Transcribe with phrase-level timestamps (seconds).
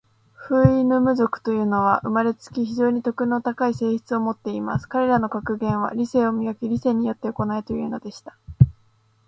[0.33, 4.89] フウイヌム族というのは、生れつき、非常に徳の高い性質を持っています。
[4.89, 6.67] 彼等の格言は、『理性を磨け。
[6.67, 8.35] 理性によって行え。』というのでした。